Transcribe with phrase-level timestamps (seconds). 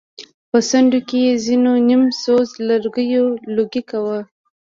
[0.49, 3.23] په څنډو کې يې ځېنو نيم سوزه لرګيو
[3.55, 4.19] لوګی کوه.